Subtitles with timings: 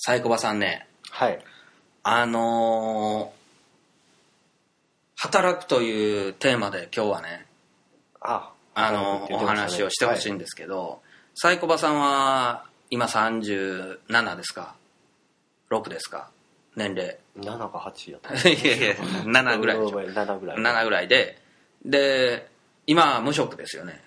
[0.00, 0.86] サイコバさんね。
[1.10, 1.38] はい。
[2.04, 3.38] あのー
[5.20, 7.44] 働くというテーマで今日はね
[8.20, 11.00] ああのお話をしてほしいんですけど、
[11.34, 14.76] サイコバさんは今37ですか
[15.70, 16.30] ？6ですか？
[16.76, 17.18] 年齢。
[17.36, 18.32] 7か8やった。
[18.48, 18.94] いやいや
[19.24, 20.00] 7ぐらいでしょ。
[20.00, 20.56] 7ぐらい。
[20.58, 21.42] 7ぐらいで。
[21.84, 22.48] で
[22.86, 24.00] 今無職ですよね。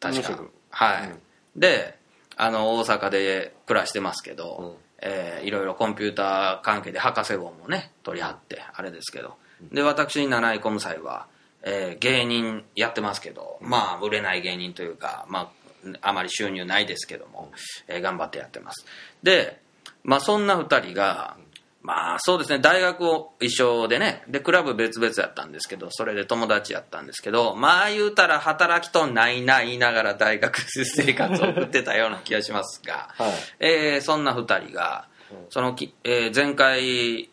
[0.00, 0.20] 確か。
[0.22, 0.50] 無職。
[0.70, 1.22] はい、うん。
[1.54, 1.96] で
[2.36, 9.36] あの大阪で暮らしてますけど、うんえーいろいろコンピューター関係で博士号もね取り合ってあれですけど。
[9.72, 11.26] で私七井コムサイは、
[11.62, 15.50] えー芸人やってますけどまあ売れない芸人というか、ま
[15.84, 17.50] あ、あまり収入ないですけども、
[17.88, 18.86] えー頑張ってやってます。
[19.22, 19.60] で
[20.04, 21.36] まあそんな2人が
[21.80, 33.32] まあそうですね大学を一緒でねでクラブ別々やったんですけどそれで友達やったんですけどまあ言うたら働きとんないな言いながら大学生活を送ってたような気がしますが、はい。
[33.60, 35.06] えーそんな2人が
[35.50, 37.30] そのき、えー前回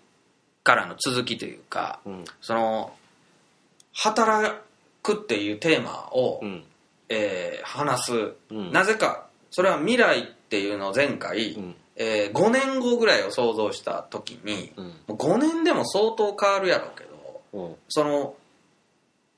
[0.63, 2.25] からの続きというか、うん。
[2.41, 2.93] その
[3.93, 4.53] 働
[5.01, 6.63] くっていうテーマを、うん。
[7.09, 8.71] えー話す、うん。
[8.71, 14.85] なぜかそれは未来っていうのを前回、うんえ5年後ぐらいを想像した時に、うん。
[14.85, 17.75] もう5年でも相当変わるやろうけどうん。
[17.87, 18.35] その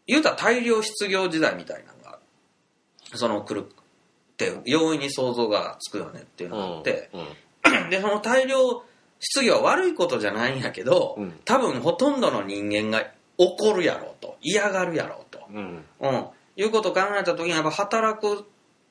[0.07, 2.19] 言うたら大量失業時代みたいなのが
[3.13, 7.19] その来るって容易に想像がつくよねっていうのがあって、う
[7.87, 7.89] ん。
[7.89, 8.83] でその大量
[9.19, 11.39] 失業は悪いことじゃないんやけど、うん。
[11.45, 13.05] 多分ほとんどの人間が
[13.37, 15.83] 怒るやろうと嫌がるやろうと、うん。
[15.99, 18.43] うん、いうことを考えた時にやっぱ働くっ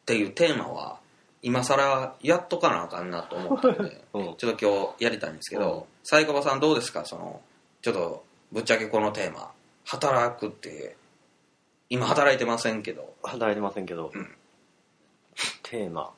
[0.04, 1.00] ていうテーマは
[1.46, 4.36] 今更やっとかなあかんなと思ったので うん。
[4.36, 7.04] ちょっと今日やりたいんですけど、サイコバさんどうですか？
[7.04, 7.40] その
[7.82, 9.52] ちょっとぶっちゃけこのテーマ。
[9.84, 10.96] 働くって
[11.88, 13.14] 今働いてませんけど。
[13.22, 14.34] 働いてませんけど、うん。
[15.62, 16.12] テーマ。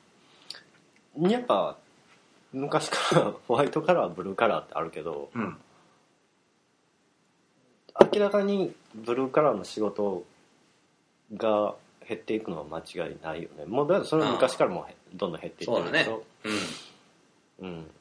[1.19, 1.77] やっぱ
[2.51, 5.57] 昔から ホワイトカラーブルーカラーってあるけどうん。
[8.13, 10.23] 明らかにブルーカラーの仕事
[11.35, 11.75] が
[12.07, 13.65] 減っていくのは間違いないよね。
[13.65, 16.23] もうだそれは昔からもへどんどん減っていってるけど
[17.61, 17.91] うんうん、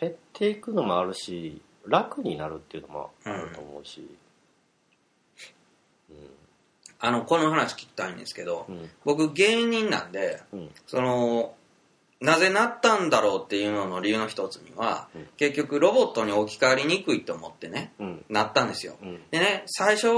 [0.00, 4.08] 減っていくのもあるし楽になるっていうのもあると思うし、
[7.00, 8.90] あのこの話聞きたいんですけど、うん。
[9.04, 10.70] 僕芸人なんでうん。
[10.86, 11.54] その
[12.20, 15.28] なぜなったんだろうっていうのの理由の一つには、うん。
[15.36, 18.24] 結局ロボットに置き換わりにくいと思ってねうん。
[18.28, 19.20] なったんですよ、うん。
[19.30, 20.08] でね最初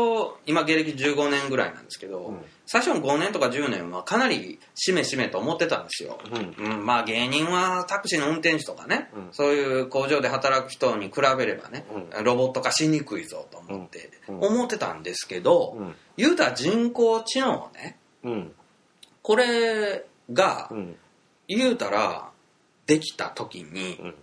[0.47, 2.45] 今芸歴15年ぐらいなんですけど、うん。
[2.65, 6.19] 最初の5年とか10年はかなりしめしめと思ってたんですよ、
[6.59, 6.73] うん。
[6.73, 9.29] うん、まあ芸人はタクシーの運転手とかね、うん。
[9.33, 11.85] そういう工場で働く人に比べればね、
[12.19, 14.41] うロボット化しにくいぞと思って、うん。
[14.41, 15.95] 思ってたんですけど、うん。
[16.17, 18.55] 言うたら人工知能ねうん。
[19.21, 20.97] これがうん
[21.57, 22.31] 言うたら
[22.87, 24.15] できた時に、うん。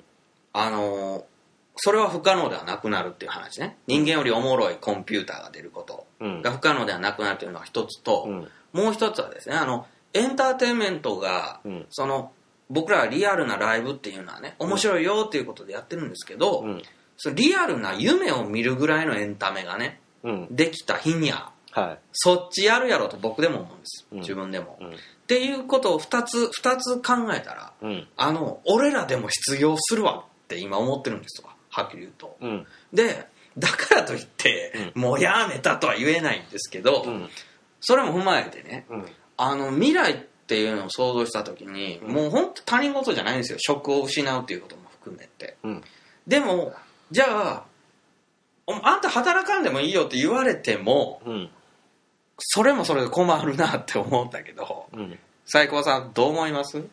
[0.54, 1.26] あの
[1.76, 3.78] それは不可能ではなくなるっていう話ね。
[3.86, 6.08] 人間よりおもろいコンピューターが出ること。
[6.20, 6.42] うん。
[6.42, 8.48] が不可能ではなくなるというのが一つと、うん。
[8.74, 11.86] もう一つはですねあのエンターテインメントが、うん。
[11.90, 12.32] その
[12.70, 16.82] 僕らはリアルなライブっていうのはね面白いよっていうことでやってるんですけど、うん。
[17.18, 20.48] そのリアルな夢を見るぐらいのエンタメがねうん。
[20.50, 21.32] できた日に
[21.82, 24.20] ははそっちやるやろと僕でも思うんです、うん。
[24.20, 24.94] 自分でも、いうん。
[24.94, 28.08] っていうことを2つ二つ考えたらうん。
[28.16, 31.56] あの俺らでも失業するわって今思ってるんですわ。
[31.70, 32.38] はっきり言うと。
[32.42, 32.66] うん。
[32.94, 33.28] で
[33.58, 37.30] だからといって、もうやめたとは言えないんですけど、うん。
[37.82, 39.06] それも踏まえてねうん。
[39.38, 40.18] あの未来っ
[40.48, 42.14] ていうのを想像した時に、うん。
[42.14, 43.58] もう本当他人事じゃないんですよ。
[43.60, 45.58] 職を失うっていうことも含めて。
[45.64, 45.84] うん。
[46.28, 46.74] でも
[47.12, 47.66] じゃあ
[48.68, 51.50] おあんた働かんでもいいよって言われてもうん
[52.40, 55.20] それもそれで困るなって思ったけどうん。
[55.46, 56.84] 最高さんどう思います？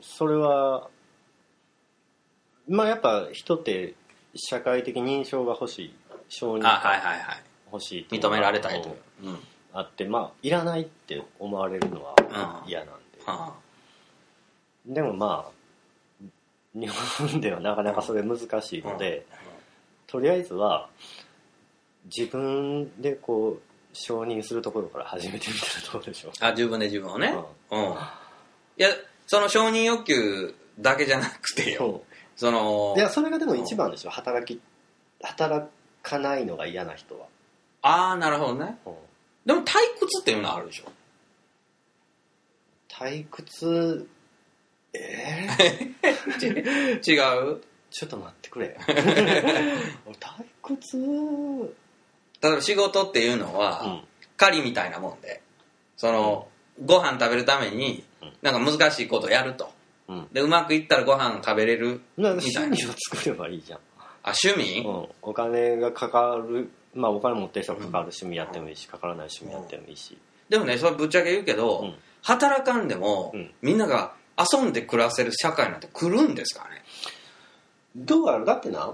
[0.00, 0.88] それは
[2.68, 3.94] まあやっぱ人って
[4.34, 5.94] 社会的認証が欲しい
[6.28, 8.96] 承認がはいはい欲しい認められたいと。
[9.72, 12.14] あってまあいらないって思われるのは
[12.64, 12.70] うん。
[12.70, 12.94] 嫌なんで、
[13.26, 13.54] は
[14.86, 15.52] でもまあ
[16.74, 19.26] 日本ではなかなかそれ難しいので、
[20.06, 20.88] とりあえずは
[22.04, 23.62] 自分でこう
[23.92, 26.32] 承認するところから始めてみたらどうでしょう。
[26.40, 27.34] あ自分で自分をね。
[27.70, 27.82] ううん。
[27.82, 28.88] いや
[29.26, 32.02] その承認欲求だけじゃなくてよ。
[32.36, 34.10] そそのういやそれがでも一番でしょ。
[34.10, 34.60] 働き
[35.22, 35.68] 働
[36.02, 37.26] かないのが嫌な人は、
[37.80, 38.76] ああなるほどね。
[38.84, 38.94] うん。
[39.46, 40.90] でも退屈っていうのはあるでしょ。
[42.88, 44.08] 退屈？
[44.92, 47.62] えー、 違う？
[47.90, 48.76] ちょっと待ってくれ。
[48.86, 50.96] 俺退屈？
[50.98, 51.74] うん
[52.44, 54.02] 例えば仕事っていうのは、
[54.36, 55.40] 狩りみたいなもんで。
[55.96, 56.48] その、
[56.84, 58.32] ご飯食べるためにうん。
[58.42, 59.72] なんか難しいことをやると。
[60.08, 60.28] うん。
[60.32, 62.60] でうまくいったらご飯食べれるなみたいな。
[62.62, 63.78] 趣味を作ればいいじゃん、
[64.22, 70.18] あ趣味、うん、お金がかかるまあお金持ってる人はかかる趣味やってもいいしかからない趣味やってもいいし。
[70.48, 71.94] でもねそれぶっちゃけ言うけど、うん。
[72.22, 73.54] 働かんでも、うん。
[73.62, 76.82] みんなが遊んで暮らせる社会なんて来るんですかね？
[77.96, 78.92] どうやろだってな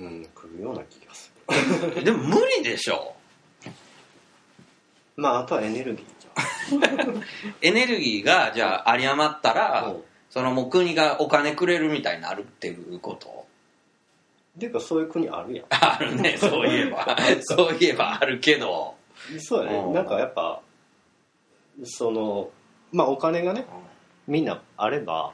[0.00, 1.32] うん来るような気がす
[2.04, 3.14] でも無理でしょ。
[3.66, 3.72] る
[5.16, 7.16] まああとはエネルギーじ
[7.60, 10.04] エネルギーがじゃあ有り余ったら、うん。
[10.30, 13.28] そのもう国がお金くれるみたいになるっていうこと？
[13.28, 13.44] ゃんっ
[14.60, 15.66] ていうかそういう国あるやん。
[15.74, 16.36] あるね。
[16.38, 17.16] そういえば。
[17.42, 18.94] そういえばあるけど。
[19.38, 19.92] そうやね、うん。
[19.92, 20.62] なんかやっぱ
[21.84, 22.50] その
[22.92, 23.66] まあお金がね
[24.26, 25.32] みんなあれば、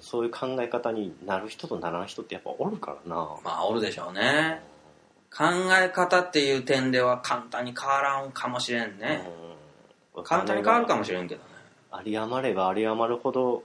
[0.00, 3.36] そういう考え方になる人とならん人ってやっぱおるからな。
[3.44, 4.62] まあおるでしょうね。
[5.34, 5.44] 考
[5.80, 9.28] え方っていう点では簡単に変わらんかもしれんね、
[10.14, 10.24] うん。
[10.24, 11.46] 簡単に変わるかもしれんけどね。
[11.98, 13.62] 有り余れば有り余るほど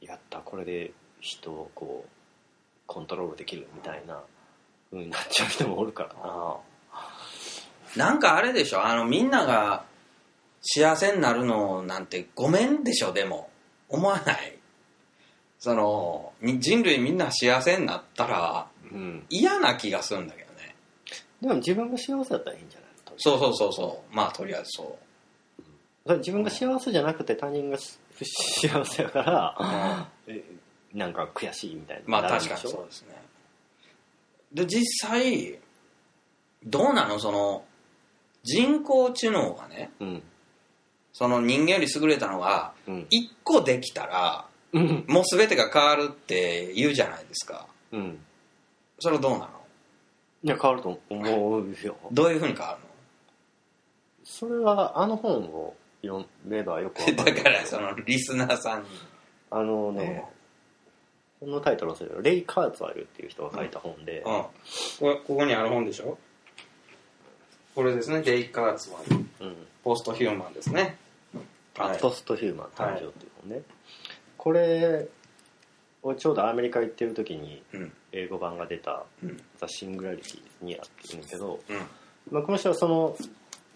[0.00, 2.10] やったこれで人をこう
[2.86, 4.20] コントロールできるみたいな
[4.90, 6.56] 風になっちゃう人もおるからな。
[7.96, 9.84] なんかあれでしょあのみんなが
[10.62, 13.48] 幸せになるのなんてごめんでしょでも
[13.90, 14.56] 思わない。
[15.58, 19.26] そのに人類みんな幸せになったらうん。
[19.28, 20.74] 嫌な気がするんだけどね。
[21.42, 22.90] でも自分が幸せだったらいいんじゃない？
[23.04, 24.16] とそうそうそうそう。
[24.16, 24.98] まあとりあえずそ
[26.06, 30.42] それ自分が幸せじゃなくて他人がし不幸せやから、え
[30.94, 32.02] なんか悔しいみたいな。
[32.06, 33.08] うまあ確かにそうですね。
[34.52, 35.58] で実際
[36.64, 37.18] どうなの？
[37.18, 37.64] その
[38.42, 40.22] 人工知能がねうん
[41.12, 43.06] その人間より優れたのがうん。
[43.10, 45.04] 一個できたらうん。
[45.08, 47.66] もう全てが変わるって言うじゃないですか。
[47.92, 48.18] うん。
[48.98, 49.48] それはどうなの？
[50.42, 51.96] いや変わると思うよ。
[52.12, 52.78] どういうふうに変わ
[54.24, 58.88] それはあの本を読めばよくわる だからそのリスナーさんに。
[59.52, 60.24] あのね、
[61.40, 64.24] このタイトル忘れたけどレイ・カーツワイルっていう人が書いた本で、うん。
[64.24, 64.50] こ
[65.26, 66.16] ここにある本でしょ？
[67.74, 68.22] これですね。
[68.22, 68.98] デイ・カーツは
[69.40, 69.56] うん。
[69.82, 70.98] ポストヒューマンですね。
[71.76, 71.98] はい。
[71.98, 73.62] ポストヒューマン誕生っていう本ね、
[74.36, 75.08] これ
[76.02, 77.92] をちょうどアメリカ行ってる時にうん。
[78.12, 81.76] 英語版が出たうん「ザ・シングラリティ」にあってるんだけど、うん。
[82.30, 83.16] まあ、この人はその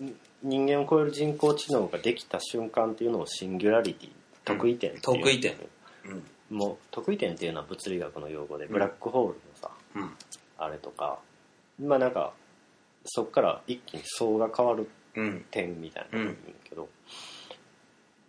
[0.03, 0.13] ん
[0.43, 4.11] 人間を超える人工知能ができた瞬間っていうのをシンギュラリティ
[4.45, 5.55] 得意点っていう得意点。
[6.51, 6.57] うん。
[6.57, 10.11] もう得意点っていうのは物理学の用語でブラックホールのさ、うん。
[10.59, 11.19] あれとか。
[11.81, 12.33] まあなんか
[13.05, 15.45] そっから一気に層が変わるうん。
[15.51, 16.89] 点みたいなのがいいんだけど、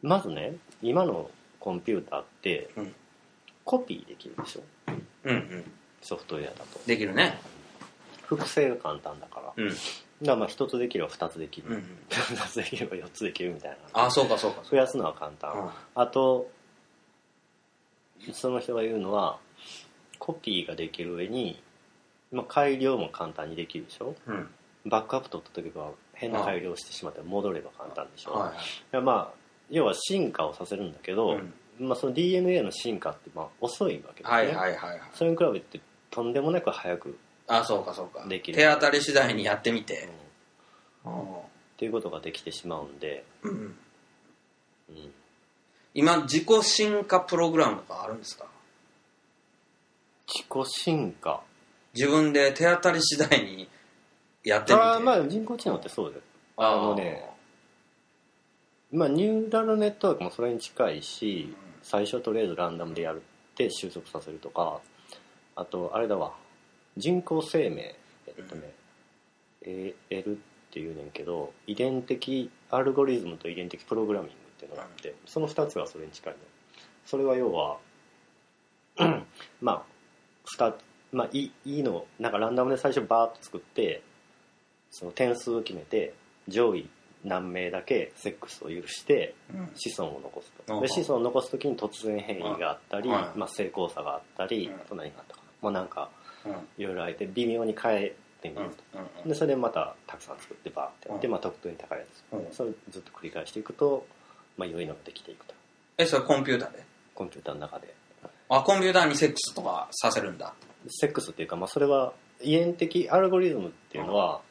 [0.04, 2.96] まずね今のコンピューターってうん。
[3.64, 4.64] コピーできるでしょ？
[5.24, 5.72] うんうん。
[6.02, 6.80] ソフトウェアだと。
[6.86, 7.40] できるね。
[8.24, 9.76] 複製が簡単だから、だかうん
[10.22, 14.06] らまあ1つできれば2つできる、うん2つできれば4つできるみたいな。
[14.06, 14.62] あそうかそうか。
[14.70, 15.70] 増やすのは簡単、うん。
[15.96, 16.50] あと
[18.34, 19.38] その人が言うのは
[20.20, 21.62] コピーができる上に、
[22.32, 24.16] まあ、改良も簡単にできるでしょ？
[24.28, 24.48] うん
[24.86, 28.54] バックアップ取った時は変な改良してしまって戻れば簡単でしょ、は
[28.94, 31.40] いまあ要は進化をさせるんだけど、
[31.80, 35.02] まあ、その DNA の進化ってまあ遅いわけですね、はいはいはいはい。
[35.16, 37.18] それに比べてとんでもなく早く、
[37.48, 38.28] あそうかそうか。
[38.28, 38.58] できる。
[38.58, 40.08] 手当たり次第にやってみて。
[41.04, 41.22] うん。
[41.22, 41.26] っ
[41.78, 43.76] ていうことができてしまうんで、うん。
[44.90, 45.12] うん。
[45.96, 48.46] 今自己進化プログラムとかあるんですか？
[50.28, 51.42] 自己進化。
[51.96, 53.68] 自分で手当たり次第に
[54.46, 54.86] やってみて。
[54.86, 56.22] あーまあ人工知能ってそうだよ。
[56.58, 57.30] あのね
[58.92, 63.22] まあニューラルネットワークもそれに近いし最初とりあえずランダムでやる
[63.54, 64.80] って収束させるとか
[65.56, 66.34] あとあれだわ。
[66.96, 67.96] 人工生命
[68.28, 68.74] えっとね、
[70.10, 70.38] AL っ
[70.72, 76.40] ていうねんけど遺伝的アルゴリズムと遺伝的プログラミングっていうのがあってその2つがそれに近いの。
[77.06, 77.78] それは要は
[79.62, 79.84] まあ
[80.58, 80.76] 2つ
[81.12, 84.02] まあいいいのなんかランダムで最初バーッと作って
[84.98, 86.14] その点数を決めて
[86.48, 86.88] 上位
[87.26, 89.70] 何名だけセックスを許してうん。
[89.76, 90.78] 子孫を残すと。
[90.78, 93.38] あで子孫を残す時に突然変異があったり、はい。
[93.38, 94.76] まあ、成功差があったり、うん。
[94.76, 95.48] あと何があったかな。
[95.62, 96.10] もうなんか
[96.46, 96.54] うん。
[96.78, 98.64] いろいろあえて微妙に変えてみうん。
[98.64, 99.24] るうん。
[99.24, 101.32] とでそれでまたたくさん作ってバーってやって、うん。
[101.34, 102.54] まあ、得点高いやつ、うん。
[102.54, 104.06] それをずっと繰り返していくと、
[104.58, 105.54] まあ、良いのができていくと。
[105.98, 106.84] えそれコンピューターで？
[107.14, 107.94] コンピューターの中で。
[108.50, 110.54] あコンピューターにセックスとかさせるんだ。
[110.88, 114.42] セックスっていうか、まあ、それは遺伝的アルゴリズムっていうのは、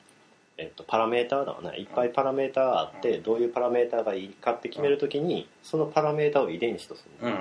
[0.56, 1.74] えっと、パラメーターだわな。
[1.74, 7.32] いっぱいパラメーターがあって、どういうパラメーターがいいかって決めるときにそのパラメーターを遺伝子とする、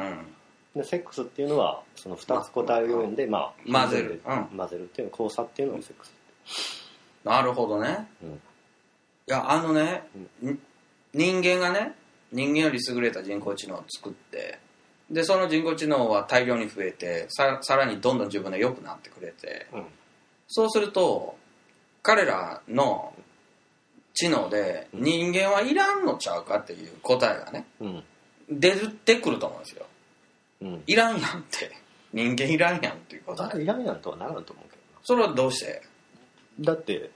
[0.75, 4.21] でセックスっていうのはその2つ個体を読んで、まあ、混ぜる。
[4.25, 4.57] うん。
[4.57, 6.13] 混ぜるっていうの交差っていうのをセックス。
[7.23, 8.29] なるほどね、うん。
[8.33, 8.35] い
[9.27, 10.09] やあのね、
[10.43, 10.59] ん。
[11.13, 11.95] 人間がね
[12.31, 14.57] 人間より優れた人工知能を作って
[15.11, 19.85] でその人工知能は大量に増えてささらにどんどん自分で良くなってくれてうん。
[20.47, 21.37] そうすると
[22.03, 23.13] 彼らの
[24.13, 28.03] 知能で人間はいらんのちゃうかっていう答えがねうん。
[28.49, 29.85] 出てくると思うんですよ。
[30.61, 30.83] うん。
[30.85, 31.71] いらんやんって。
[32.11, 33.57] 人間いらんやんっていう答え。
[33.57, 35.81] だいらんやんとはならんと思うけそれはどうして？
[36.59, 37.09] だって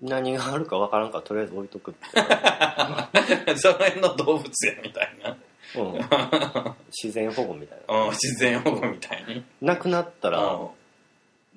[0.00, 2.06] 何があるかわからんからとりあえず置いとくって、
[3.58, 5.36] その辺の動物やみたいな。
[5.76, 6.00] うん、
[7.02, 8.04] 自然保護みたいな。
[8.04, 9.44] うん自然保護みたいに。
[9.60, 10.70] なくなったらう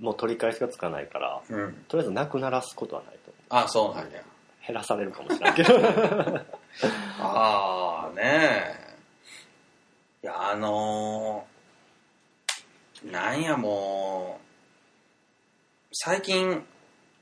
[0.01, 4.19] もう取り返しがつかないからん、うん、とりあえずなくならすことはないと思あそうなんや。
[4.19, 4.23] う
[4.67, 5.75] 減らされるかもしれないけど。
[7.19, 8.91] ああねえ。
[10.23, 16.63] いやあのー、なんやもう最近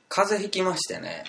[0.10, 1.24] 風邪ひきましてね。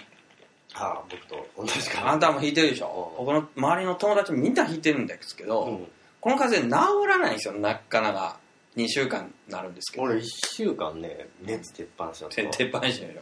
[0.74, 3.12] ああ僕と同じかあんたもひいてるでしょ？
[3.18, 3.26] うん。
[3.26, 5.92] 僕の周りの友達みんなひいてるんですけど、うん。
[6.20, 8.38] この風邪治らないんですよなかなか
[8.76, 10.04] 2週間になるんですけど。
[10.04, 10.22] 俺1
[10.54, 13.18] 週間ね熱出っ放しだったて出っ放しでし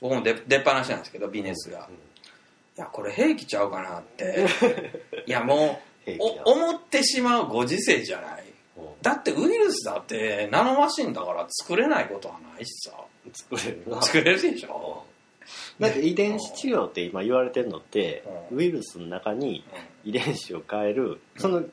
[0.00, 1.88] 僕も出出っ放しなんですけど微熱が、
[2.76, 4.46] いやこれ兵器ちゃうかなって。
[5.26, 8.44] いやもう思ってしまうご時世じゃない。
[8.76, 8.84] うん。
[9.02, 12.92] だってウイルスだってナノマシンだから作れないことはないしさ。
[13.32, 14.02] 作れるな。
[14.02, 15.04] 作れるでしょ、
[15.80, 18.58] だって遺伝子治療って今言われてるのってうん。
[18.58, 19.64] ウイルスの中に
[20.04, 21.64] 遺伝子を変えるその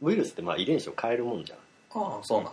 [0.00, 1.58] ウイルスってまあ遺伝子を変えるもんじゃん
[1.96, 2.52] ああそうなん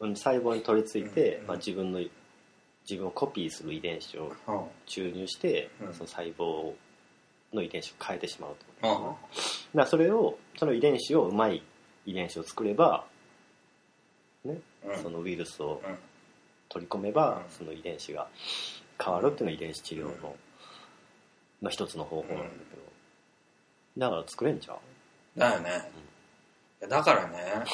[0.00, 0.16] うん。
[0.16, 1.46] 細胞に取り付いて、うん。
[1.46, 2.00] まあ、自分の
[2.88, 4.32] 自分をコピーする遺伝子を
[4.86, 5.94] 注入して、うん。
[5.94, 6.72] その細胞
[7.52, 11.62] の遺伝子を変えてしまうとうんだそれをその遺伝子をうまい
[12.04, 13.06] 遺伝子を作れば、
[14.44, 15.02] ねうん。
[15.02, 15.96] そのウイルスをうん。
[16.68, 17.50] 取り込めば、うん。
[17.50, 18.26] その遺伝子が
[19.02, 20.36] 変わるっていうのが遺伝子治療の、
[21.62, 22.82] まあ、一つの方法なんだけど、
[23.98, 25.90] だから作れんちゃうだよね、
[26.88, 27.64] だからね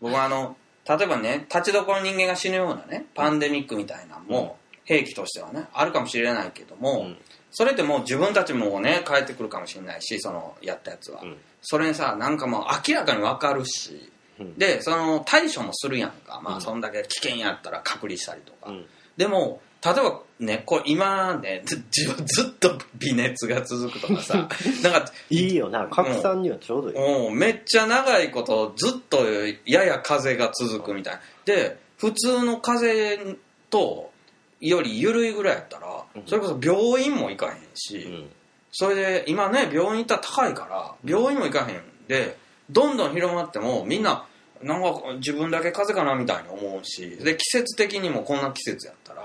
[0.00, 0.56] 僕はあの
[0.88, 7.18] 例えばね立ちどころの人間が死ぬようなねパンデミックみたいなのも、兵器としてはねあるかもしれないけども、うん。
[7.50, 11.36] それってもう自分たちもね変えてくるかもしれないしそのやったやつは、うん。
[11.60, 14.54] それにさなんかもう明らかに分かるしうん。
[14.56, 16.40] でその対処もするやんか。
[16.42, 16.56] まうん。
[16.56, 18.86] あそんだけ危険やったら隔離したりとか、うん。
[19.18, 24.48] でも例えばねこう今ね ずずっと微熱が続くとかさ
[24.82, 29.24] なんかいいよな拡散にはちょうどいい、うんめっちゃ長いことずっと
[29.64, 31.20] やや風が続くみたいな。
[31.44, 33.36] で普通の風邪
[33.70, 34.12] と
[34.60, 36.22] より緩いぐらいやったらうん。
[36.26, 38.30] それこそ病院も行かへんし、うん。
[38.72, 41.82] それで今ね病院行ったら高いから病院も行かへん。
[42.06, 42.36] で
[42.70, 44.26] どんどん広まってもみんな
[44.62, 49.22] なんか自分だけ風邪かなみたいに思うしで季節的にもこんな季節やったら、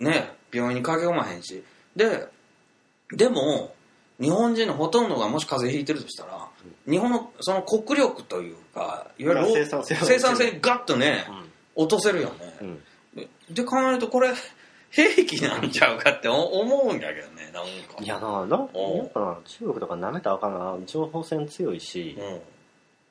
[0.00, 1.62] ね病院に駆け込まへんし。
[1.96, 2.28] で
[3.12, 3.74] でも
[4.20, 6.48] 日本人のほとんどがもし風邪ひいてるとしたら
[6.88, 11.26] 日本のその国力というかいわゆる生産性は生産性にガッとね
[11.74, 12.82] 落とせるよね、うん。
[13.14, 14.32] でで考えるとこれ
[14.90, 18.02] 兵器なんちゃうかって思うんだけどねなんか。
[18.02, 20.76] いやななおうやっぱな中国とかなめたらあかんな。
[20.86, 22.40] 情報戦強いし、うん。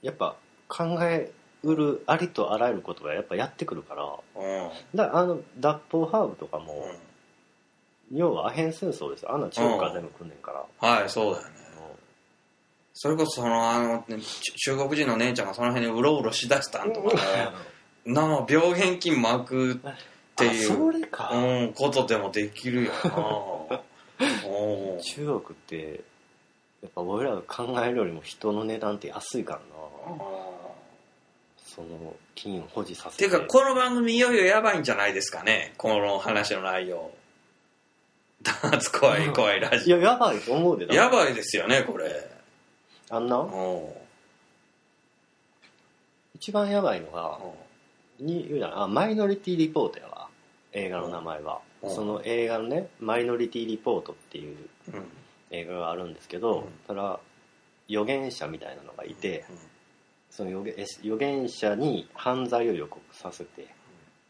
[0.02, 0.36] やっぱ
[0.70, 1.32] 考え
[1.64, 4.04] うるありとあらゆることがやっぱやってくるから。
[4.04, 4.10] う
[4.46, 4.70] ん。
[4.96, 6.86] だからあの脱法ハーブとかも、
[8.12, 9.34] 要はアヘン戦争ですよ。
[9.34, 11.54] あんな中国から全部来んねんから、はいそうだよね。
[12.94, 17.22] それこそそのあの中国人の姉ちゃんがその辺にうろうろしだしたんとかね。
[18.06, 19.78] なあ病原菌巻くっ
[20.36, 23.80] ていあううん、ことでもできるよな
[25.02, 26.02] 中国って
[26.82, 30.16] やっぱ俺らが考えるよりも人の値段って安いからな
[31.74, 33.26] その金を保持させて。
[33.26, 35.74] いうかこの番組いよいよやばいんじゃないですかね。
[35.78, 37.12] この話の内容。
[38.42, 40.86] ダーツ怖い怖いラいジややばいと思うで。
[40.86, 42.30] オやばいですよねこれ。
[43.10, 43.40] あんな？
[43.40, 44.02] お
[46.36, 47.56] 一番やばいのがお
[48.20, 50.28] に言うじゃんあマイノリティリポートやわ。
[50.74, 51.96] 映画の名前は、うん。
[51.96, 54.58] その映画のね「マイノリティリポート」っていう
[54.94, 55.06] うん。
[55.52, 56.68] 映画があるんですけど、うん。
[56.88, 57.20] ただ
[57.88, 59.46] 預言者みたいなのがいて、
[60.36, 63.68] その預言預言者に犯罪を予告させて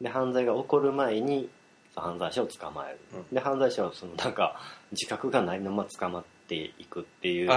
[0.02, 1.50] で犯罪が起こる前に
[1.96, 3.26] 犯罪者を捕まえる、うん。
[3.34, 4.60] で犯罪者はそのなんか
[4.92, 7.50] 自覚がないまま捕まっていくっていう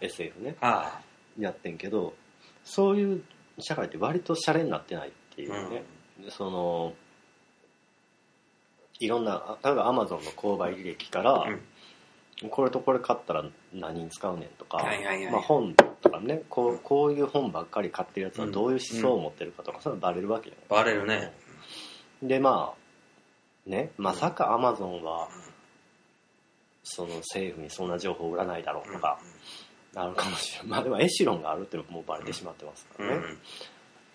[0.00, 1.00] SF ねは
[1.38, 2.14] やってんけど
[2.62, 3.22] そういう
[3.58, 5.82] 社会って割とシャレになってないっていうね、
[6.22, 6.92] でその
[9.00, 11.44] いろんな例えばアマゾンの購買履歴から、
[12.50, 15.32] これとこれ買ったら何に使うねんとか、はいはいはい。
[15.32, 21.16] まあ、本とかねこうこういう本ばっかり買ってるやつはどういう思想を持ってるかとか、それはバレるわけじゃバレるね。
[21.16, 21.32] ない
[22.22, 22.74] でま
[23.66, 25.28] あねまさかアマゾンは
[26.82, 29.18] その政府にそんな情報を売らないだろうとか
[29.96, 30.68] あるかもしれない。
[30.68, 33.22] まあでもエシロンがあるっていうのももうバレてしまってますかうんらね、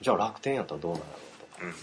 [0.02, 1.60] じゃあ楽天やったらどうなるのと。
[1.60, 1.74] かうん。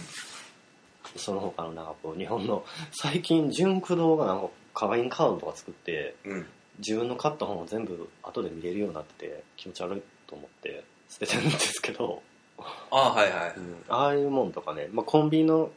[1.16, 4.40] その他のなんかこう日本の最近純駆動がなん
[4.74, 6.46] か会員カードとか作ってうん
[6.78, 12.22] 自分の買った本を全部後で見れるようになってて気持ち悪いと思って捨ててるんですけど、
[12.58, 13.54] ああはいはい。
[13.88, 15.70] ああいうもんとかね、まあ、コンビニの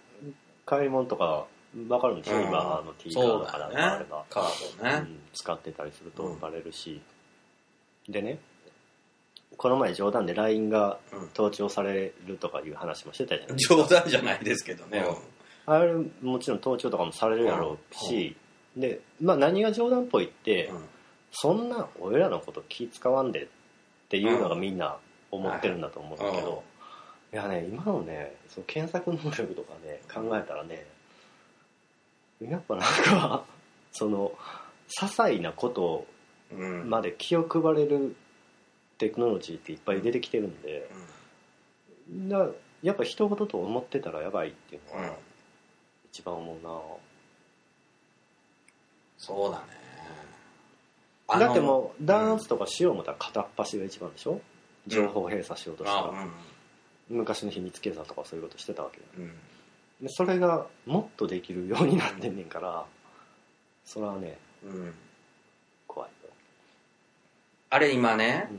[0.66, 2.48] 買い物とか分かるんですよ、うん。
[2.48, 3.86] 今あの T カードかなんだよね。
[3.90, 4.96] かあれば、カードね。
[4.96, 5.20] うん。
[5.34, 7.02] 使ってたりするとバレるし、
[8.08, 8.40] でね
[9.58, 11.28] この前冗談で LINE がうん。
[11.30, 13.76] 盗聴されるとかいう話もしてたじゃないですか。
[13.76, 15.06] 冗談じゃないですけどね。
[15.66, 18.36] あれもちろん盗聴とかもされるやろうし、
[18.80, 20.86] で、まあ、何が冗談っぽいって、うん。
[21.32, 23.48] そんな俺らのこと気使わんでっ
[24.10, 24.98] ていうのがみんな
[25.30, 26.64] 思ってるんだと思うんだけど、
[27.32, 30.88] いやね今のねその検索能力とかね考えたらね
[32.42, 33.46] やっぱなんか
[33.94, 34.32] その
[35.00, 36.08] 些細なこと
[36.52, 36.90] うん。
[36.90, 38.16] まで気を配れる
[38.98, 40.90] テクノロジーっていっぱい出てきてるんで、
[42.28, 42.48] だ
[42.82, 45.08] やっぱ人事と思ってたらやばいっていうのうん。
[45.10, 45.16] が
[46.12, 46.72] 一番思うな、
[49.20, 51.40] そうだね。
[51.40, 54.42] だってもう弾うん圧とかしよう思ったら片っ端が一番でしょ？
[54.88, 56.28] 情報閉鎖しようとしたら、あ
[57.10, 59.04] 昔の秘密警察とかそういうことしてたわけよ。
[59.18, 59.24] うん。
[59.26, 59.34] うん
[60.02, 62.86] でそれがもっとできるようになってんねんから
[63.84, 64.94] それはねうん。
[65.86, 66.30] 怖いよ、
[67.70, 68.50] あれ今ね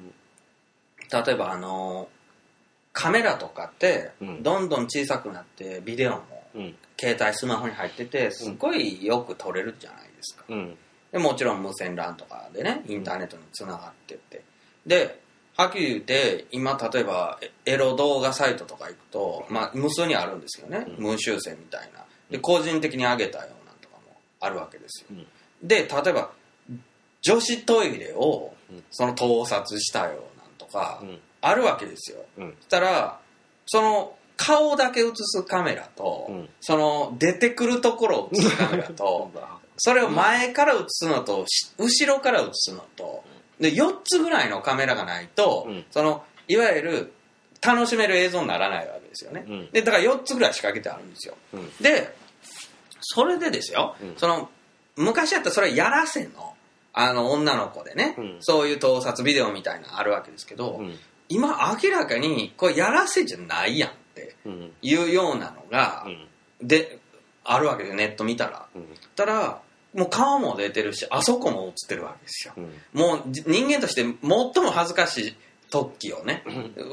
[1.11, 2.09] 例えばあの
[2.93, 4.43] カメラとかってうん。
[4.43, 6.76] どんどん小さくなってビデオもうん。
[7.00, 10.10] 携帯スマホに入っててすごいよく撮れるじゃない？
[10.20, 10.44] ですか。
[10.48, 10.76] うん。
[11.12, 14.42] でもちろん無線 LAN とかでねインターネットにつながってって。
[14.86, 15.20] で
[15.56, 21.04] はっきり言って今例えばエエロ動画サイトとか行くと、まあ、無数にあるんですよね、うん。
[21.04, 22.04] 無修正みたいな。
[22.30, 25.08] で個人的に上げたようなとかもあるわけですよ。
[25.10, 25.26] うん。
[25.66, 26.30] で例えば
[27.22, 28.85] 女子トイレをうん。
[28.90, 31.18] その盗撮したようなんとかうん。
[31.42, 32.24] あるわけですよ。
[32.38, 32.56] うん。
[32.61, 33.20] そしたら
[33.66, 36.48] その顔だけ映すカメラと、うん。
[36.62, 39.31] その出てくるところを映すカメラと
[39.76, 43.22] それを前から映すのとし後ろから映すのと
[43.61, 45.85] で4つぐらいのカメラがないと、うん。
[45.90, 47.12] そのいわゆる
[47.61, 49.70] 楽しめる映像にならないわけですよね、うん。
[49.72, 51.35] でだから4つぐらい仕掛けてあるんですよ。
[51.53, 51.70] うん。
[51.79, 52.16] で
[53.03, 54.14] それでですよ、うん。
[54.16, 54.48] その
[54.96, 56.55] 昔やったらそれはやらせの
[56.94, 58.37] あの女の子でね、うん。
[58.40, 60.98] そういう盗撮ビデオみたいなのあるわけですけど、うん。
[61.29, 64.73] 今明らかにこれやらせじゃないやんってうん。
[64.83, 66.66] いうようなのが、うん。
[66.66, 66.99] で
[67.44, 68.66] あるわけでネット見たら。
[68.75, 68.87] うん。
[69.16, 69.61] たら
[69.94, 72.55] もう顔も出てるしあそこも映ってるわけですよ。
[72.57, 72.73] うん。
[72.92, 74.18] もうじ人間として最
[74.62, 75.37] も恥ずかしい
[75.70, 76.44] 突起をね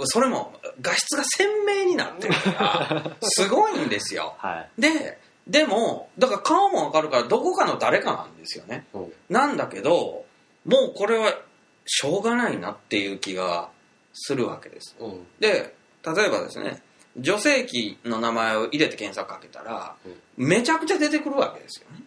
[0.06, 4.36] それも画質が鮮明になってるから すごいんですよ。
[4.38, 4.82] はい。
[4.82, 8.86] ででもだから顔もわかるからどこかの誰かなんですよね。
[8.93, 9.13] うん。
[9.30, 10.25] なんだけど
[10.65, 11.34] もうこれは
[11.86, 13.69] しょうがないなっていう気が
[14.13, 14.95] するわけです。
[14.99, 15.27] うん。
[15.39, 16.82] で例えばですね
[17.17, 19.95] 女性器の名前を入れて検索かけたら、
[20.36, 22.03] めちゃくちゃ出てくるわけですよね。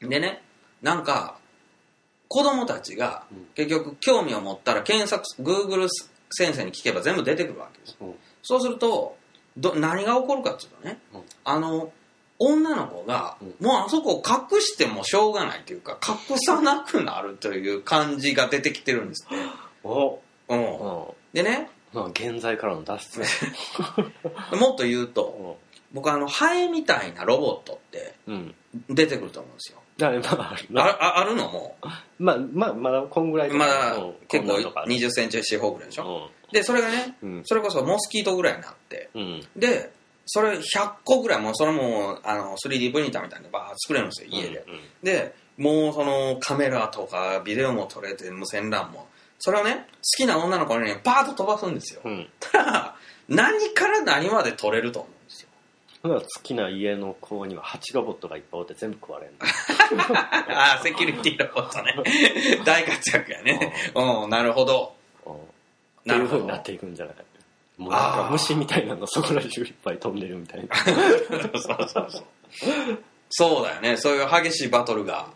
[0.00, 0.08] うん。
[0.08, 0.42] でね
[0.82, 1.38] なんか
[2.28, 3.46] 子供たちがうん。
[3.54, 5.88] 結局興味を持ったら検索 Google
[6.30, 8.14] 先生に聞けば全部出てくるわけですうん。
[8.42, 9.16] そうすると
[9.56, 11.22] ど何が起こるかっていうとね、うん。
[11.44, 11.92] あの
[12.38, 13.66] 女の子が、うん。
[13.66, 15.98] もうあそこを隠してもしょうがないというか
[16.30, 19.34] 隠さなくなるという感じが出てきてるんですって、
[19.84, 20.20] お。
[20.48, 20.58] うん。
[20.58, 21.04] うん。
[21.32, 23.22] でねまあ現在からの脱出。
[24.56, 25.58] もっと言うと
[25.92, 28.54] 僕あのハエみたいなロボットってうん。
[28.90, 29.78] 出てくると思うんですよ。
[29.96, 31.48] だからまああるの？
[31.48, 31.76] も
[32.18, 34.14] まあまあまだこんぐらいまだうん。
[34.28, 36.28] 結構こんなんとか2 0ンチ四方ぐらいでしょ？
[36.50, 37.42] うでそれがねん。
[37.44, 39.08] それこそモスキートぐらいになって
[39.56, 39.90] で
[40.26, 52.00] それ100個ぐらいもうそれもあの 3D プリンターみたいなのバーッ作れるんですよ家で、うんでもうそのカメラとかビデオも撮れて無線 LAN もそれをね好きな女の子にねパーッと飛ばすんですよ。
[52.04, 52.28] うん。
[52.40, 52.96] ただ
[53.28, 55.48] 何から何まで撮れると思うんですよ。
[56.02, 61.94] だから好きな家の子にはハチロボットがいっぱいおって全部食われるああセキュリティロボットね。
[62.64, 63.74] 大活躍やね。
[63.94, 64.30] うん。
[64.30, 64.94] なるほど。
[65.26, 67.14] っていう風になっていくんじゃない
[67.78, 70.76] もうなんか虫みたいなのそこら中いっぱい飛んでるみたいな。
[71.60, 72.24] そうそうそう。
[73.28, 73.96] そうだよね。
[73.98, 75.28] そういう激しいバトルが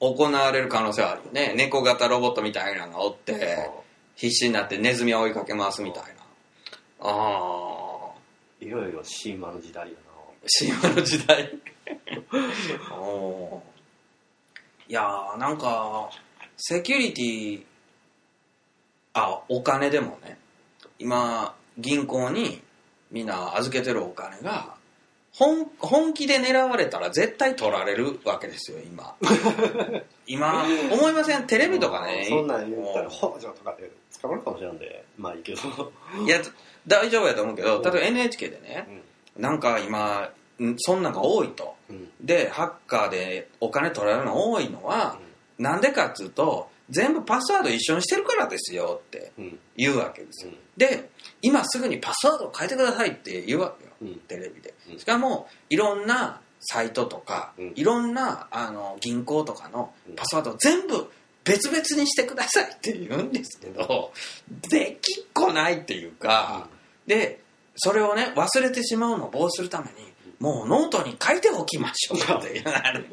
[0.00, 1.54] 行われる可能性はあるよね。
[1.56, 3.70] 猫型ロボットみたいなのがおって
[4.14, 6.10] 必死になってネズミを追いかけ回すみたいな。
[7.00, 8.14] ああ。
[8.60, 9.94] いろいろシーマの時代や
[10.58, 11.58] 神話の時代？
[12.92, 14.90] おー。
[14.90, 16.10] いやーなんか
[16.56, 17.64] セキュリティ
[19.14, 20.38] あお金でもね。
[20.98, 22.62] 今銀行に
[23.10, 24.75] みんな預けてるお金が
[25.38, 29.14] 本本気で狙われたら絶対取られるわけですよ今。
[30.26, 31.46] 今思いません？
[31.46, 32.26] テレビとかね。
[32.28, 33.90] そんなん言ったらも北条とかで
[34.22, 35.04] 捕まるかもしれんで。
[35.18, 35.60] まあいいけど。
[36.18, 36.40] ういや
[36.86, 39.02] 大丈夫やと思うけど例えば NHK でね
[39.36, 41.74] なんか今んそんなんが多いと。
[41.90, 42.10] うん。
[42.20, 45.18] でハッカーでお金取られるの多いのは
[45.58, 49.58] なんでかっつうと全部パスワード一緒にしてるからですよってうん。
[49.76, 50.52] 言うわけですよ。
[50.52, 50.58] うん。
[50.76, 51.10] で
[51.42, 54.14] 今すぐにパスワードを変えてくださいって言うわけようん。
[54.20, 54.74] テレビで。
[54.90, 54.98] うん。
[54.98, 57.72] しかもいろんなサイトとか、うん。
[57.74, 60.14] いろんなあの銀行とかのうん。
[60.16, 61.10] パスワードを全部
[61.44, 64.12] 別々にしてくださいって言うんですけど、
[64.68, 66.68] できっこないっていうか、
[67.06, 67.40] で
[67.76, 69.92] それをね忘れてしまうのを防止するために
[70.38, 72.18] もうノートに書いておきましょう。
[72.38, 72.64] っていう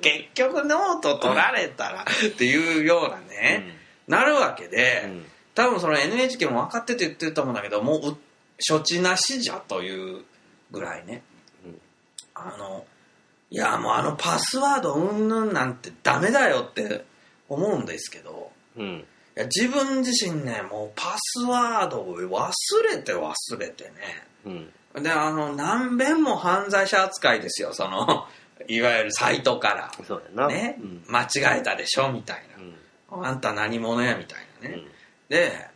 [0.02, 2.04] 結局ノート取られたら。
[2.28, 5.26] っていうようなね、なるわけで、うん。
[5.56, 8.18] 多分その NHK も分かってて言ってると思うんだけどもうう
[8.68, 10.24] 処置なしじゃという
[10.72, 11.22] ぐらいね、
[11.64, 11.82] うん。
[12.34, 12.86] あの
[13.52, 17.06] いやもうあのパスワードうんぬんなんてダメだよって
[17.48, 18.52] 思うんですけど。
[18.76, 19.06] うん。
[19.36, 22.52] いや自分自身ねもうパスワードを忘
[22.92, 23.92] れて忘れてね。
[24.46, 28.28] うんであの何遍も犯罪者扱いですよその
[28.68, 29.92] いわゆるサイトから。
[30.08, 30.48] そうやな。
[30.48, 31.04] ね、うん。
[31.10, 32.12] 間違えたでしょ？
[32.12, 32.44] みたい
[33.12, 33.22] うん。
[33.22, 34.16] なあんた何者や？
[34.16, 34.86] みたいなね、うん。
[35.30, 35.68] で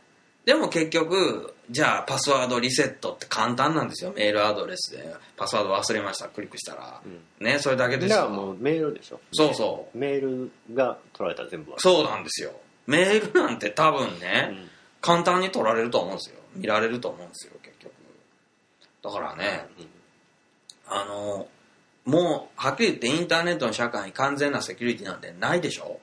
[0.45, 4.13] でも結局じゃあパスワードリセットって簡単なんですよ。
[4.15, 5.13] メールアドレスで。
[5.36, 6.30] パスワード忘れました。
[6.30, 7.45] クリックしたら、うん。
[7.45, 7.60] ね？
[7.60, 8.30] それだけですよ。
[8.30, 9.19] もうメールでしょ？
[9.34, 9.97] そうそう。
[9.97, 12.51] メールが取られたら全部そうなんですよ。
[12.86, 14.69] メールなんて多分ね、る
[15.01, 16.38] 簡単に取られると思うんですよ。
[16.56, 17.53] 見られると思うんですよ
[19.03, 19.67] だからね
[20.88, 21.47] あの
[22.05, 25.99] もうはっきり言ってインターネットの社会に完全なセキュリティなんてないでしょ？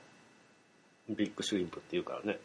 [1.09, 2.39] うん big shrimp って言うからね。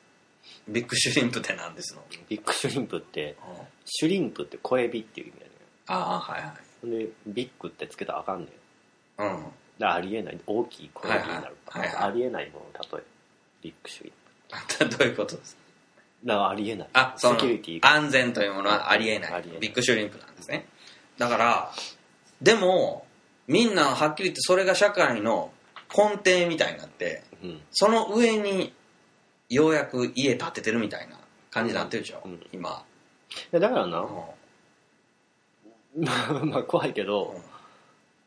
[0.68, 3.66] big shrimp ってなんですの、 big shrimp ってうん。
[3.86, 5.50] shrimp って小エビっていう意味やね。
[5.86, 6.86] ああはいはい。
[6.86, 8.48] んで big ってつけたらあかんねん。
[8.48, 9.46] だかうん。
[9.78, 10.38] らありえない。
[10.46, 11.88] 大きい小エビになるはいはい。
[11.88, 12.10] はいはい。
[12.10, 13.06] ありえないものの例え
[13.62, 14.96] big shrimp。
[14.98, 15.56] どういうことです
[16.26, 16.88] かだからありえない。
[16.92, 19.30] あそのセキュリティが安全というものはありえない。
[19.30, 19.60] えない。
[19.60, 20.66] big シュリンプなんですね。
[21.18, 21.72] だから
[22.42, 23.06] でも
[23.46, 25.52] みんなはっきり言ってそれが社会の
[25.96, 27.60] 根底みたいになってうん。
[27.70, 28.72] その上に
[29.48, 31.18] ようやく家建ててるみたいな
[31.50, 32.40] 感じになってるでしょ、うん。
[32.52, 32.84] 今、
[33.50, 34.06] でだからうな
[36.44, 37.42] まあ怖いけどん。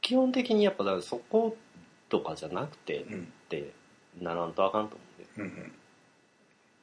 [0.01, 1.56] 基本的にやっぱだからそこ
[2.10, 3.34] とかじゃなくてっうん。
[3.49, 3.71] て
[4.19, 5.03] ならんとあかんと思
[5.38, 5.71] うんでうん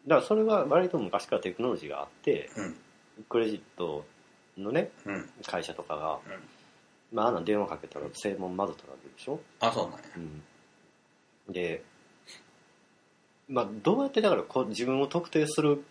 [0.06, 2.76] だからそれは割と昔からテクノロジーがあってうん。
[3.28, 4.04] クレジット
[4.56, 5.14] のねうん。
[5.14, 7.16] うん会社とかが、うん。
[7.16, 10.04] まあ、あんなん電話かけたら正門まず取られるでしょ、あそうなんや。
[11.48, 11.82] で、
[13.48, 15.82] まあ、どうやってだからこう自分を特定する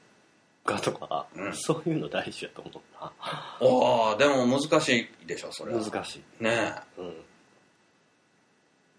[0.63, 1.53] かとか、うん。
[1.53, 5.83] そういうの大事やと思うなああでも難しいでしょそれは。
[5.83, 7.13] 難しい、ねうん、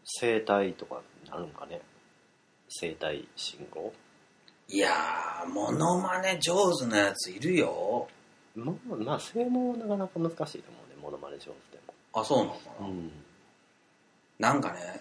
[0.05, 1.81] 生体とかになるんかね。
[2.69, 3.93] 生体信号。
[3.93, 4.10] え
[4.73, 8.09] いやーモノマネ上手なやついるよ。
[8.57, 12.51] もまあ性能はなかなか難しいと思うねモノマネ上手であそうなの？
[12.53, 13.11] かな、も、うん、
[14.39, 15.01] なんかね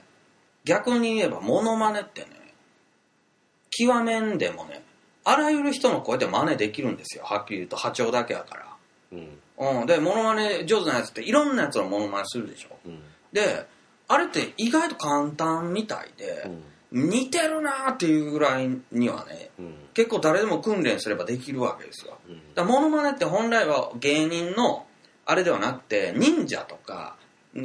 [0.66, 2.28] 逆に言えばモノマネってね
[3.70, 4.84] 極めんでもね
[5.24, 7.24] あらゆる人の声で真似できるんですよ。
[7.26, 8.66] はっきり言うと波長だけやから。
[9.12, 9.82] うん。
[9.82, 12.70] うん、でモノマネ上手なやつっていろんなやつのモノマネするでしょ。
[12.86, 13.02] うん。
[13.32, 13.68] で
[14.08, 19.76] あれって意外と簡単みたいでう、ん似てるなーっていうぐらいにはねうん。
[19.94, 22.18] 結構誰でも訓練すればできるわけですよ。
[22.28, 22.36] うん。
[22.56, 24.86] だからモノマネって本来は芸人の
[25.26, 27.16] あれではなくて忍者とか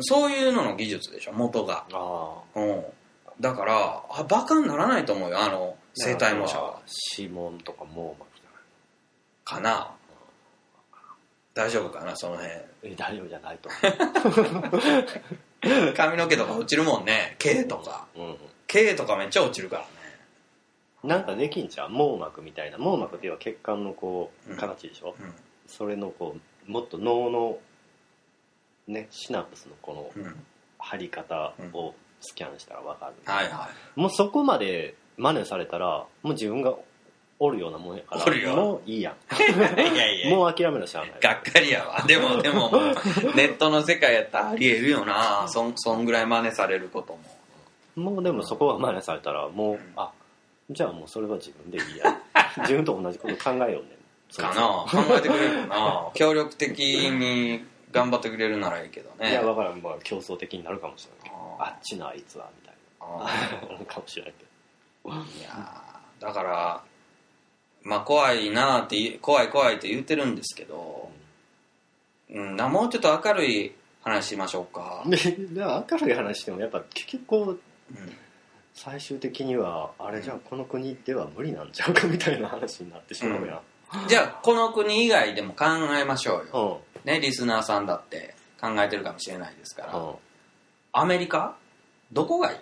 [0.00, 1.86] そういうのの技術でしょ元が、
[2.54, 2.84] うん、
[3.40, 6.80] だからあバカにならないと思うよあの生体模写は。
[7.16, 8.64] 指紋とか網膜じゃない。
[9.44, 9.90] かな。
[11.54, 12.52] 大丈夫かなその辺。
[12.82, 13.70] え大丈夫じゃないと
[15.96, 18.06] 髪の毛とか落ちるもんね毛とか。
[18.14, 19.88] 思う、毛とかめっちゃ落ちるからね。
[21.02, 25.22] うん、なんかできんじゃん網膜みたいな網膜っていうのは血管のこう形でしょ、う
[25.66, 27.58] それのこうもっと脳の
[28.86, 30.24] ねシナプスのこの
[30.78, 36.74] 張り方をスキャンしたら分かる、はいはもうそこまで真似されたらもう自分が
[37.38, 38.56] おるようなもんやからおるよ。
[38.56, 39.14] もういいや
[39.78, 40.30] いいやいや。
[40.30, 41.14] んもう諦めなしゃあない。
[41.20, 42.02] がっかりやわ。
[42.06, 42.80] でもでももう
[43.36, 45.46] ネットの世界やったらありえるよな。
[45.48, 47.20] そんそんぐらい真似されることも
[47.96, 50.12] もうでもそこが真似されたらもうあ
[50.70, 52.20] じゃあもうそれは自分でいいや。
[52.58, 53.90] 自分と同じこと考えようね。
[54.36, 55.04] かな。
[55.06, 56.10] 考えてくれるかな。
[56.14, 59.30] 協力的に頑張ってくれるならいいけどね。
[59.30, 61.22] いや分からん、まあ、競争的になるかもしれない。
[61.24, 64.44] けどあっちのあいつはみたいあなかもしれないけ
[65.08, 65.10] ど。
[65.10, 66.82] ーいやーだから
[67.82, 71.10] まあ怖いなって怖い怖いって言ってるんですけど、
[72.30, 75.18] うん、なもうちょっと明るい話しましょうか、 で
[75.54, 77.60] 明るい話してもやっぱ結局こううん
[78.74, 83.54] 最終的にはあれじゃあこの国では無理なんちゃうかみたいな話になってしまうや
[84.04, 85.64] ん、じゃあこの国以外でも考
[85.98, 87.08] えましょううよ、ん。
[87.08, 90.14] ねリスナーさんだって考えてるかもしれないですから、うん。
[90.92, 91.56] アメリカ？
[92.12, 92.58] どこがいい？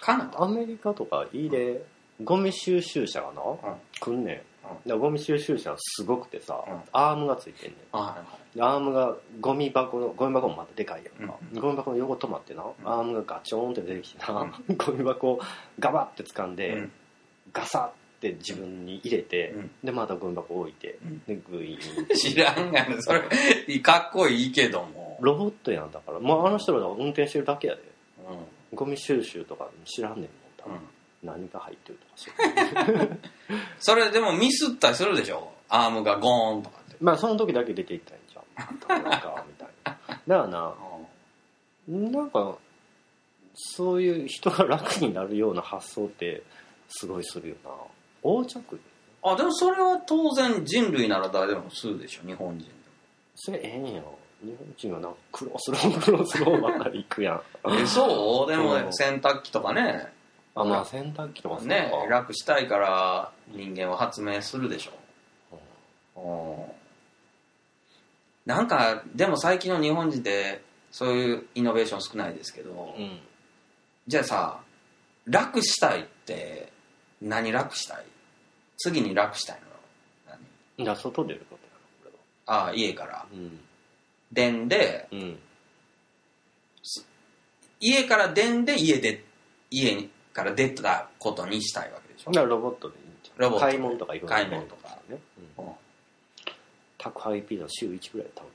[0.00, 0.42] カナダ？
[0.42, 1.84] アメリカとかいいで。
[2.24, 3.76] ゴミ収集車がな、うん。
[4.00, 4.76] 来んねん、うん。
[4.76, 6.80] だからゴミ収集車すごくてさ、うん。
[6.92, 7.80] アームがついてんねん。
[7.92, 11.28] アームがゴミ箱のゴミ箱もまたでかいやん。
[11.28, 12.66] か、うゴミ箱の横止まってな、ん。
[12.84, 15.40] アームがガチョーンって出てきてな、ゴミ箱を
[15.78, 16.92] ガバって掴んで、うん。
[17.52, 19.70] ガサって自分に入れて、うん。
[19.84, 21.22] でまたゴミ箱置いて、うん。
[21.26, 22.16] でグイーン。
[22.16, 23.20] 知らんがなそれ。
[23.80, 26.20] かっこいいけども、ロボットやんだから。
[26.20, 27.82] もうあの人らが運転してるだけやで。
[28.28, 28.76] うん。
[28.76, 30.80] ゴミ収集とか知らんねんもん多分、うん
[31.22, 33.18] 何が入ってるとか知らん
[33.78, 35.52] それでもミスったりするでしょ？
[35.68, 39.92] アームがゴーンとかって、まあその時だけ出ていったんじゃんなんかみたいな。
[39.92, 40.74] だからな
[41.88, 42.56] なんか
[43.54, 46.42] そういう人が楽になるような発想って
[46.88, 47.70] すごいするよな。
[48.22, 48.80] 横着？
[49.22, 52.70] あでもそれは当然人類なら誰でもするでしょ日本人で
[53.34, 57.68] それええんよ日本人はなんか苦労する苦労するばっかり行くやん。
[57.68, 58.50] もえそう？
[58.50, 58.92] でもうん。
[58.92, 60.12] 洗濯機とかね
[60.56, 64.92] あまあ洗濯機とかね楽したいから人間は発明するでしょ。
[66.16, 66.72] うん。
[68.46, 73.18] なんかでも最近の日本人ってそういうイノベーション少ないですけど、うん。
[74.06, 74.60] じゃあさ
[75.26, 76.72] 楽したいって
[77.20, 78.04] 何楽したい？
[78.78, 79.60] 次に楽したい
[80.26, 80.34] の
[80.78, 80.84] 何？
[80.84, 81.66] じゃあ外出ること
[82.46, 83.12] ああ家から。
[83.12, 83.50] やろ
[84.32, 85.20] 電でうん。
[85.20, 85.38] うん
[87.78, 89.22] 家から電で家で
[89.70, 92.30] 家から出たことにしたいわけでしょ。
[92.30, 93.40] だからロボットでいいんじゃん。
[93.40, 93.72] ロボットで。
[93.72, 94.88] 買い物とかいろいろ買い物とか。
[95.08, 95.18] ね、
[95.58, 95.64] うん。
[95.64, 95.72] うん
[96.98, 98.46] 宅配ピザ週1ぐらい食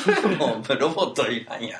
[0.00, 1.78] べてるそれもうロボットいらんや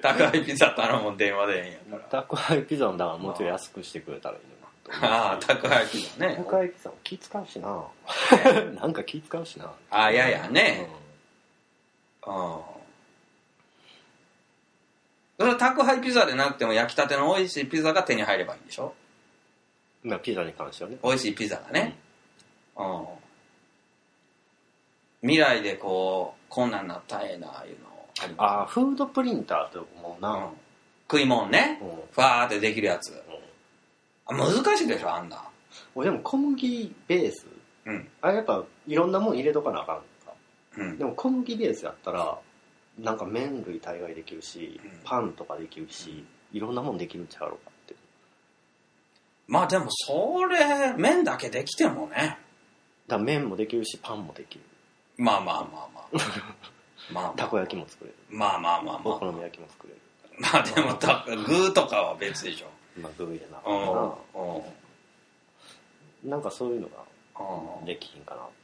[0.00, 5.02] 宅配ピザ頼む電話でええんやか宅配ピザのだからもうちょい安くしてくれたらいいのに。
[5.02, 6.36] なああ宅配ピザね。
[6.36, 7.84] 宅配ピザも気使うしな。
[8.80, 9.72] なんか気使うしな。
[9.90, 10.88] ああややうね
[12.26, 12.81] うん
[15.38, 18.94] それは宅配ピザでなくても焼きたての美味しいピザが手に入ればいいんでしょ？
[20.04, 20.98] んまあピザに関してはね。
[21.02, 21.96] 美味しいピザがね。
[22.76, 23.06] うん。
[25.22, 30.50] 未来でこうこんなんなったらええないうのあああフードプリンターって思うな、すうん。
[31.10, 31.78] 食い物ね。
[31.80, 31.88] うん。
[31.88, 33.12] ファーってできるやつ。
[34.26, 35.42] あ難しいでしょあんな。
[35.94, 37.46] 俺でも小麦ベース。
[37.86, 38.08] うん。
[38.20, 40.34] あれやっぱいろんなもん入れとかなあかんのか。
[40.76, 40.98] うん。
[40.98, 42.38] でも小麦ベースやったら
[42.98, 45.00] なんか麺類大概できるし、うん。
[45.04, 47.94] パンとかできるし、いろんなもんできるんちゃうのかって。
[49.48, 52.16] まあでもそれ麺だけできてもね。
[52.16, 52.38] だか
[53.08, 54.64] ら麺もできるしパンもできる。
[55.16, 56.08] まあまあまあまあ。
[57.12, 58.16] まあたこ焼きも作れる。
[58.28, 59.14] まあまあまあまあ。
[59.14, 60.00] お好み焼きも作れる。
[60.38, 62.66] まあでもた具とかは別でしょ。
[63.00, 63.62] まあグーやな。
[63.66, 64.56] うん。
[64.56, 64.62] うん
[66.24, 67.80] なんかそういうのうん。
[67.80, 68.62] ができひんかなと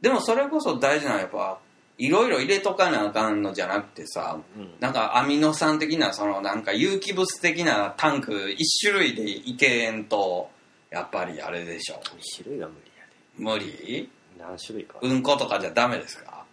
[0.00, 1.58] でもそれこそ大事なのはやっぱ
[1.98, 10.48] いろいろ入れとかなあかんのじゃなくてさ思う、うん、なんかアミノ酸的なそのなんか有機物的なタンク一種類でいけんと
[10.90, 12.00] やっぱりあれでしょ。
[12.36, 13.04] 種類は無理や
[13.36, 14.08] 無理？
[14.36, 16.44] で何種類か、うんことかじゃダメですか？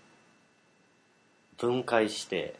[1.57, 2.55] 分解して。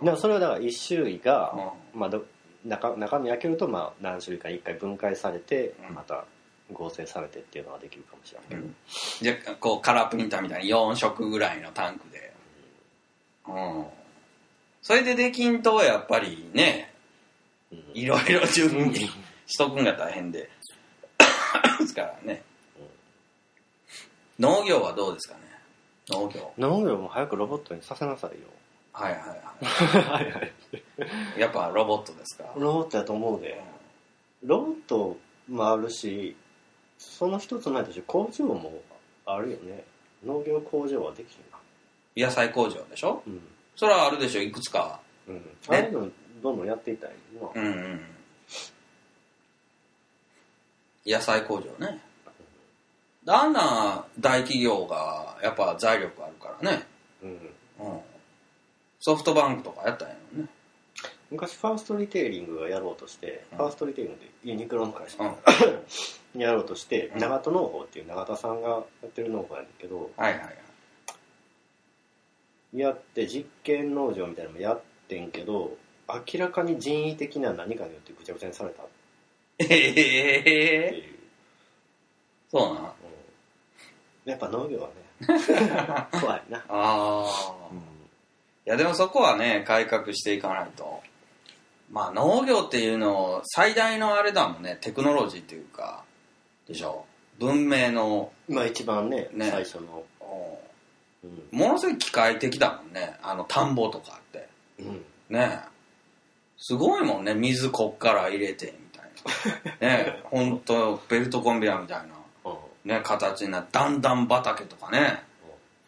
[0.00, 1.54] だからそれはだから1種類が、
[1.94, 2.24] うまあ、ど
[2.64, 5.94] 中中身開けるとまあ何種類か1回分解されて、うん。
[5.94, 6.24] また
[6.72, 8.48] 合成されてっていうのができるかもしれない。
[8.50, 8.74] けど、ん。
[9.20, 12.32] じゃあこうカラープリンターみたいに4色ぐらいのタンクで。
[13.46, 13.86] うん。
[14.82, 16.92] それでできんとやっぱりね
[17.72, 17.84] うん。
[17.94, 18.94] いろいろ準備
[19.46, 20.48] しとくんが大変で。
[21.80, 22.42] ですからね。
[24.38, 25.40] 農業はどうですかね？
[26.10, 26.52] 農業。
[26.58, 28.46] 農業も早くロボットにさせなさいよ。
[28.92, 30.52] はいはいは はいはい。
[31.36, 32.44] いやっぱロボットですか？
[32.56, 33.60] ロボットやと思うで。
[34.44, 35.16] ロボット
[35.48, 36.36] もあるし
[36.98, 38.82] その一つ前として工場も
[39.24, 39.84] あるよね。
[40.26, 42.26] 農業工場はできるな。
[42.26, 43.22] 野菜工場でしょ？
[43.26, 43.40] うん、
[43.76, 44.42] それはあるでしょ？
[44.42, 46.08] いくつかうん、ああいうの
[46.42, 48.00] どんどんやっていったらいいな、うんうん
[51.06, 52.00] 野菜工場ね。
[53.26, 56.86] あんな大企業がやっぱ財力あるからね、
[57.22, 58.00] うん、うん、
[59.00, 60.48] ソフトバンクとかやったんやろね。
[61.30, 63.58] 昔ファーストリテイリングがやろうとして、うん。
[63.58, 65.34] ファーストリテイリングでユニクロの会社、うん
[66.44, 67.20] やろうとして、うん。
[67.20, 70.50] 長門農法っていう永田さんがやってる農法やねんけどはいはいは
[72.74, 72.78] い。
[72.78, 75.76] やって実験農場みたいなのもやってんけど
[76.08, 78.82] 明らかに人為的な何かによってぐちゃぐちゃにされた
[79.58, 81.18] ええいう、
[82.50, 82.88] そうなんうん。
[84.26, 84.94] やっぱ農業はね
[86.20, 87.80] 怖いな、ああうんい
[88.66, 91.02] やでもそこはね改革していかないと。
[91.90, 96.04] まあ農業っていうの最大のあれだもんねテクノロジーっていうか
[96.68, 97.06] でしょ。
[97.38, 98.30] 文明の。
[98.48, 99.50] まあ一番ねね。
[99.50, 100.04] 最初の、
[101.22, 101.58] うん。
[101.58, 103.16] ものすごい機械的だもんね。
[103.22, 104.48] あの田んぼとかって。
[104.78, 105.60] うん、ね。
[106.58, 107.34] すごいもんね。
[107.34, 109.88] 水こっから入れてみたいな。
[109.88, 110.20] ね。
[110.24, 111.98] 本当ベルトコンベヤーみたい
[112.84, 115.22] な、ね、形になって段々畑とかね。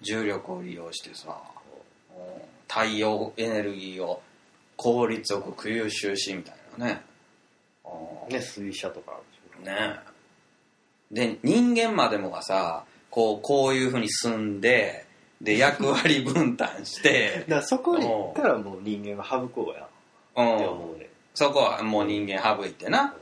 [0.01, 1.37] 重力を利用してさ。
[2.17, 2.43] うん。
[2.67, 4.23] 太陽エネルギーを
[4.77, 7.03] 効率よく吸収しみたいなね。
[7.85, 8.33] うん。
[8.33, 9.23] ね水車とかある
[9.61, 9.77] でしょ。
[9.77, 10.10] ね
[11.11, 15.07] で人間までもがさこうこういうふうに住んで
[15.41, 20.01] で役割分担して だからそこに行ったらもう人間は省こうやって
[20.37, 20.69] うん。
[20.69, 21.09] 思うね。
[21.35, 23.15] そこはもう人間省いてな。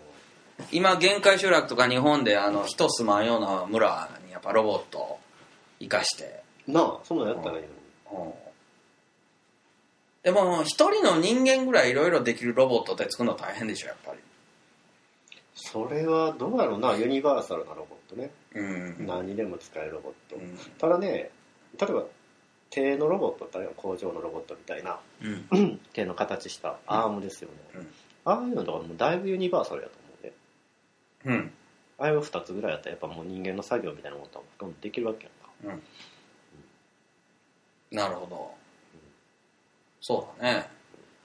[0.73, 5.19] 今限界集落とか日本であの人住まんような村にやっぱロボットを
[5.79, 7.63] 生かして、なあそんなんやったらいい
[8.13, 8.27] のに。
[8.27, 8.33] うん。
[10.23, 14.19] でも一人の人間ぐらいいろいろできるロボットって作るの大変でしょやっぱり
[15.73, 19.07] それはどうやろうなユニバーサルなロボットね、うん。
[19.07, 20.57] 何にでも使えるロボット、うん。
[20.79, 21.31] ただね
[21.79, 22.05] 例えば
[22.71, 25.29] 手のロボットってあるいは工場のロボットみたいなう
[25.59, 25.81] ん。
[25.93, 27.87] 手の形したアームですよね、うん。
[28.25, 30.33] ああいうのとかもうだいぶユニバーサルやと思うね。
[31.27, 31.53] うん。
[31.99, 35.29] ああいう2つぐらいやったらやっぱもう人間の作業みたいなことはほとんどできるわけ
[35.65, 35.83] やんか。
[37.91, 38.51] なるほど。
[40.01, 40.67] そうだね。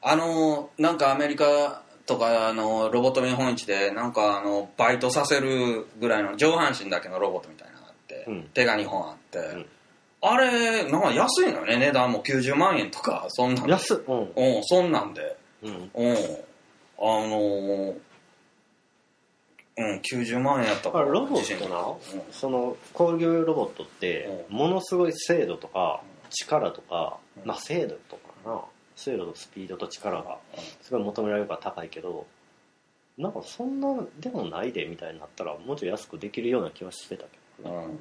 [0.01, 8.43] あのなんかアメリカとかあのロボット見本市でなんかあのバイトさせるぐらいの上半身だけのロボットみたいなのがあって、うん。
[8.53, 9.65] 手が2本あって、ん。
[10.21, 13.71] あれなんか安いのよね値段も90万円とかそんなんで。
[13.71, 14.19] 安っうん。
[14.35, 15.37] うんそんなんで。
[15.63, 15.71] うん。
[15.71, 16.15] うん。
[16.15, 16.15] あ
[16.99, 17.95] のー
[19.75, 20.99] うん90万円やっただか。
[20.99, 22.33] かららロボットな、うん。
[22.33, 27.47] その工業用ロボットってうものすごい精度とか力とか、うん。
[27.47, 28.61] まあ精度とかな
[28.95, 30.37] 精度とスピードと力が
[30.81, 32.25] すごい求められるから高いけど
[33.17, 33.87] なんかそんな
[34.19, 37.99] でもないでみたいになったらもうちょい安くできるような気はしてたけどね、うん。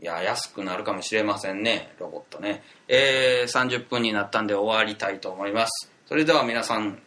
[0.00, 2.62] いや安くなるかもしれませんねロボットね。
[2.88, 5.92] えー、30分になったんで終わりたいと思います。
[6.06, 7.00] それでは皆さん、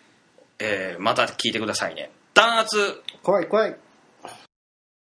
[0.59, 2.11] えーまた聞いてくださいね。
[2.33, 2.77] 弾圧。
[3.23, 3.77] 怖い怖い